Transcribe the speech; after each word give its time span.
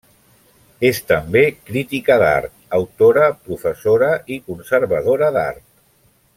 És 0.87 1.01
també 1.11 1.43
crítica 1.67 2.17
d'art, 2.23 2.53
autora, 2.79 3.29
professora 3.45 4.11
i 4.37 4.39
conservadora 4.51 5.33
d'art. 5.37 5.67